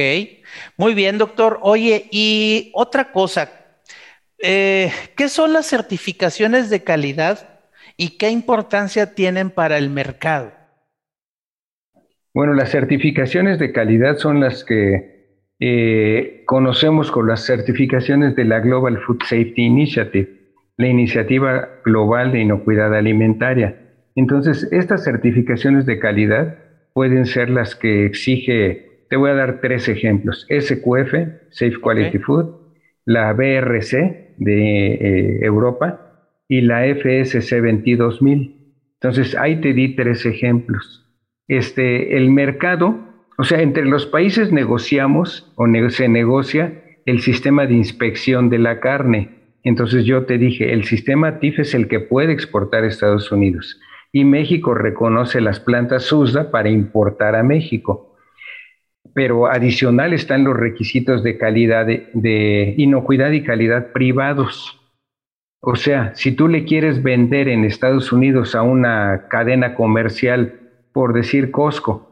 [0.77, 1.57] Muy bien, doctor.
[1.63, 3.49] Oye, y otra cosa,
[4.37, 7.61] eh, ¿qué son las certificaciones de calidad
[7.97, 10.51] y qué importancia tienen para el mercado?
[12.35, 18.59] Bueno, las certificaciones de calidad son las que eh, conocemos con las certificaciones de la
[18.59, 20.29] Global Food Safety Initiative,
[20.77, 23.75] la iniciativa global de inocuidad alimentaria.
[24.13, 26.66] Entonces, estas certificaciones de calidad
[26.97, 31.13] pueden ser las que exige, te voy a dar tres ejemplos, SQF,
[31.51, 32.55] Safe Quality Food,
[33.05, 38.73] la BRC de eh, Europa y la FSC 22000.
[38.95, 41.06] Entonces, ahí te di tres ejemplos.
[41.48, 42.98] Este, el mercado,
[43.37, 48.79] o sea, entre los países negociamos o se negocia el sistema de inspección de la
[48.79, 49.29] carne.
[49.62, 53.79] Entonces yo te dije, el sistema TIF es el que puede exportar a Estados Unidos
[54.12, 58.15] y México reconoce las plantas USDA para importar a México.
[59.13, 64.79] Pero adicional están los requisitos de calidad, de, inocuidad y calidad privados.
[65.60, 70.60] O sea, si tú le quieres vender en Estados Unidos a una cadena comercial,
[70.93, 72.08] por decir Costco,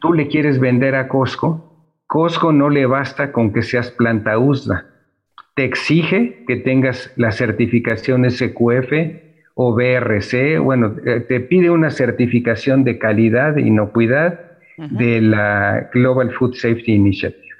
[0.00, 1.72] tú le quieres vender a Costco,
[2.06, 4.86] Costco no le basta con que seas planta USDA.
[5.54, 8.92] Te exige que tengas la certificación SQF
[9.54, 14.40] o BRC, bueno, eh, te pide una certificación de calidad e inocuidad
[14.78, 17.52] de la Global Food Safety Initiative.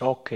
[0.00, 0.30] Ok,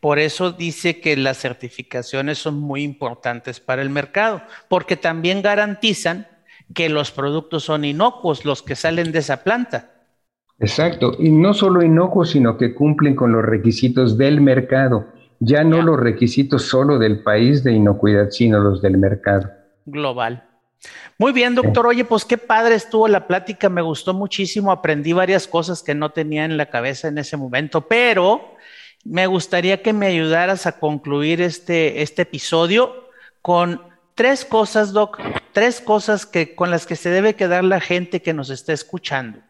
[0.00, 6.26] por eso dice que las certificaciones son muy importantes para el mercado, porque también garantizan
[6.74, 9.90] que los productos son inocuos, los que salen de esa planta.
[10.58, 15.06] Exacto, y no solo inocuos, sino que cumplen con los requisitos del mercado,
[15.38, 19.50] ya no los requisitos solo del país de inocuidad, sino los del mercado.
[19.84, 20.48] Global.
[21.18, 21.86] Muy bien, doctor.
[21.86, 26.10] Oye, pues qué padre estuvo la plática, me gustó muchísimo, aprendí varias cosas que no
[26.10, 28.56] tenía en la cabeza en ese momento, pero
[29.04, 33.08] me gustaría que me ayudaras a concluir este, este episodio
[33.40, 33.80] con
[34.14, 35.20] tres cosas, Doc,
[35.52, 39.40] tres cosas que, con las que se debe quedar la gente que nos está escuchando.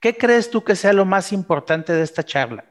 [0.00, 2.64] ¿Qué crees tú que sea lo más importante de esta charla?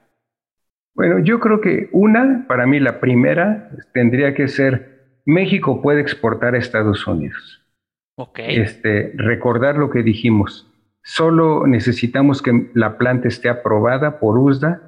[0.94, 4.97] Bueno, yo creo que una, para mí la primera, tendría que ser
[5.28, 7.62] México puede exportar a Estados Unidos.
[8.16, 8.40] Ok.
[8.40, 10.72] Este, recordar lo que dijimos.
[11.04, 14.82] Solo necesitamos que la planta esté aprobada por USDA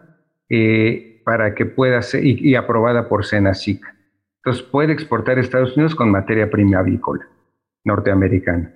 [0.49, 3.93] eh, para que pueda ser y, aprobada por Senacica.
[4.37, 7.27] Entonces puede exportar a Estados Unidos con materia prima avícola
[7.83, 8.73] norteamericana.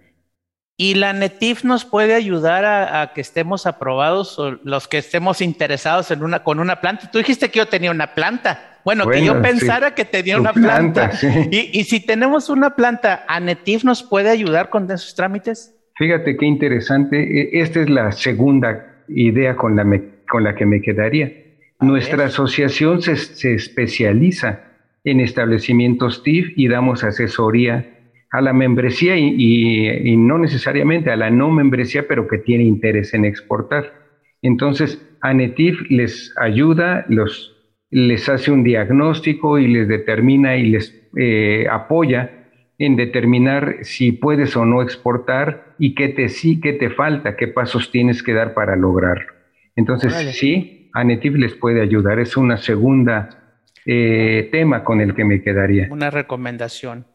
[0.75, 6.11] ¿Y la NETIF nos puede ayudar a, que estemos aprobados o los que estemos interesados
[6.11, 7.09] en una, con una planta?
[7.09, 8.72] Tú dijiste que yo tenía una planta.
[8.85, 11.11] Bueno, que yo pensara que tenía una planta.
[11.51, 15.75] y, si tenemos una planta, ¿ANETIF nos puede ayudar con esos trámites?
[15.95, 17.17] Fíjate qué interesante.
[17.17, 21.31] E, esta es la segunda idea con la, con la que me quedaría.
[21.79, 24.61] Nuestra asociación se, se especializa
[25.03, 27.89] en establecimientos TIF y damos asesoría
[28.33, 33.25] a la membresía y, no necesariamente a la no membresía, pero que tiene interés en
[33.25, 33.93] exportar.
[34.41, 37.52] Entonces, ANETIF les ayuda, los,
[37.93, 44.57] les hace un diagnóstico y les determina y les eh, apoya en determinar si puedes
[44.57, 48.55] o no exportar y qué te sí, qué te falta, qué pasos tienes que dar
[48.55, 49.31] para lograrlo.
[49.75, 52.19] Entonces, sí, ANETIF les puede ayudar.
[52.19, 55.87] Es una segunda eh, tema con el que me quedaría.
[55.91, 57.05] Una recomendación.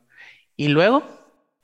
[0.57, 1.03] ¿Y luego?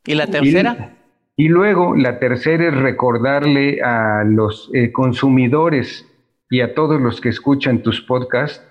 [0.05, 0.97] ¿Y la tercera?
[1.37, 6.07] Y, luego la tercera es recordarle a los eh, consumidores
[6.51, 8.62] y a todos los que escuchan tus podcasts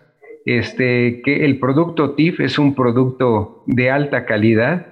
[0.46, 4.88] este, que el producto TIF es un producto de alta calidad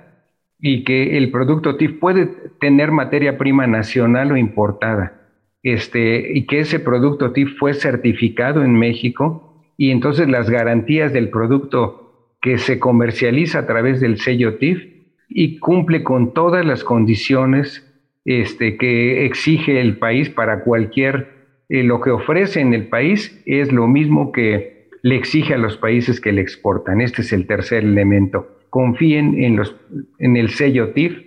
[0.60, 2.28] y que el producto TIF puede
[2.60, 5.18] tener materia prima nacional o importada.
[5.64, 11.30] Este, y que ese producto TIF fue certificado en México y entonces las garantías del
[11.30, 14.84] producto que se comercializa a través del sello TIF
[15.30, 17.88] y cumple con todas las condiciones
[18.26, 21.30] este, que exige el país para cualquier,
[21.70, 25.78] eh, lo que ofrece en el país es lo mismo que le exige a los
[25.78, 27.02] países que le exportan.
[27.02, 28.60] Este es el tercer elemento.
[28.70, 29.76] Confíen en, los,
[30.20, 31.18] en el sello TIF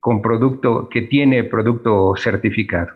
[0.00, 2.88] con producto que tiene producto certificado.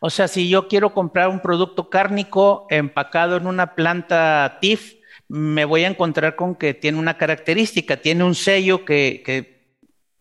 [0.00, 4.94] O sea, si yo quiero comprar un producto cárnico empacado en una planta TIF,
[5.28, 9.54] me voy a encontrar con que tiene una característica, tiene un sello que, que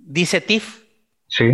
[0.06, 0.84] Dice TIF.
[1.28, 1.45] Sí.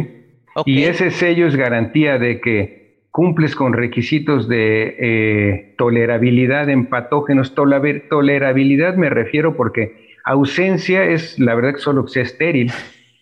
[0.66, 7.55] Y ese sello es garantía de que cumples con requisitos de eh, tolerabilidad en patógenos.
[7.55, 12.72] tolerabilidad me refiero porque ausencia es la verdad que solo que sea estéril.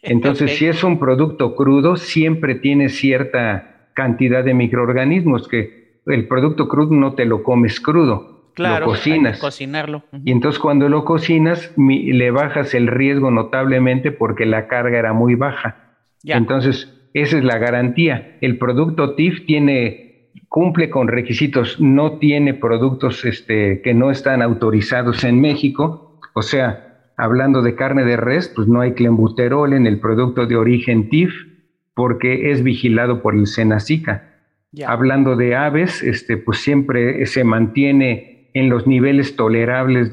[0.02, 6.68] Entonces, si es un producto crudo, siempre tiene cierta cantidad de microorganismos que el producto
[6.68, 9.38] crudo no te lo comes crudo Claro, lo cocinas.
[9.38, 10.02] cocinarlo.
[10.26, 15.36] Y entonces cuando lo cocinas, le bajas el riesgo notablemente porque la carga era muy
[15.36, 15.76] baja.
[16.24, 18.38] Entonces, esa es la garantía.
[18.41, 25.24] El producto TIF tiene, cumple con requisitos, no tiene productos este, que no están autorizados
[25.24, 26.20] en México.
[26.34, 30.55] O sea, hablando de carne de res, pues no hay clenbuterol en el producto de
[30.55, 31.34] origen TIF
[31.95, 34.36] porque es vigilado por el Senacica.
[34.86, 40.12] Hablando de aves, este, pues siempre se mantiene en los niveles tolerables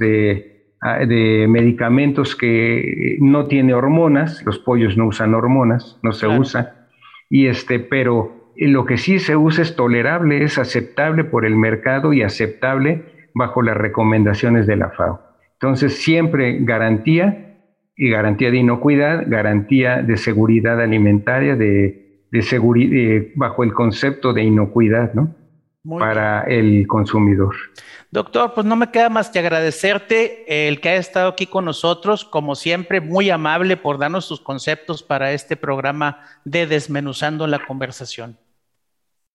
[0.81, 6.84] ah, de, medicamentos que no tiene hormonas, los pollos no usan hormonas, no se usa,
[7.29, 12.13] y este, pero lo que sí se usa es tolerable, es aceptable por el mercado
[12.13, 13.03] y aceptable
[13.35, 15.21] bajo las recomendaciones de la FAO.
[15.55, 17.59] Entonces, siempre garantía
[17.97, 25.15] y garantía de inocuidad, garantía de seguridad alimentaria, de, de bajo el concepto de inocuidad,
[25.15, 25.35] ¿no?
[25.99, 27.55] Para el consumidor.
[28.11, 32.25] Doctor, pues no me queda más que agradecerte el que haya estado aquí con nosotros,
[32.25, 38.39] como siempre, muy amable por darnos sus conceptos para este programa de Desmenuzando la Conversación.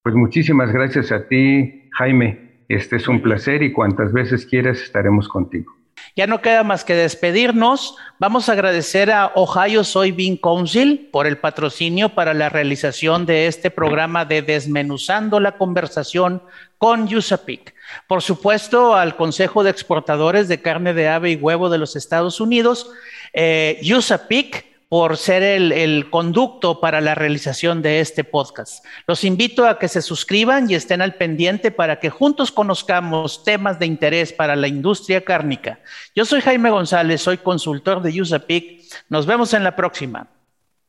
[0.02, 2.64] Pues muchísimas gracias a ti, Jaime.
[2.68, 5.79] Este es un placer y cuantas veces quieras estaremos contigo.
[6.20, 7.96] Ya no queda más que despedirnos.
[8.18, 13.70] Vamos a agradecer a Ohio Soybean Council por el patrocinio para la realización de este
[13.70, 16.42] programa de Desmenuzando la conversación
[16.76, 17.74] con USAPIC.
[18.06, 22.38] Por supuesto, al Consejo de Exportadores de Carne de Ave y Huevo de los Estados
[22.38, 22.90] Unidos,
[23.32, 28.84] eh, USAPIC, por ser el, conducto para la realización de este podcast.
[29.06, 33.78] Los invito a que se suscriban y estén al pendiente para que juntos conozcamos temas
[33.78, 35.78] de interés para la industria cárnica.
[36.16, 38.82] Yo soy Jaime González, soy consultor de USAPIC.
[39.08, 40.26] Nos vemos en la próxima.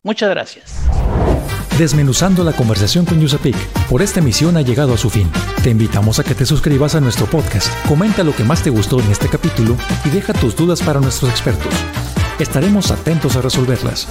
[0.02, 0.82] Muchas gracias.
[1.78, 3.56] Desmenuzando la conversación con USAPIC,
[3.88, 5.32] por esta emisión ha llegado a su fin.
[5.62, 9.00] Te invitamos a que te suscribas a nuestro podcast, comenta lo que más te gustó
[9.00, 11.72] en este capítulo y deja tus dudas para nuestros expertos.
[12.42, 14.08] Estaremos atentos a resolverlas.